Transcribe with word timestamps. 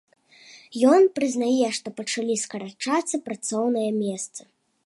Ён 0.91 1.01
прызнае, 1.19 1.67
што 1.79 1.87
пачалі 1.99 2.39
скарачацца 2.47 3.15
працоўныя 3.29 3.91
месцы. 4.03 4.41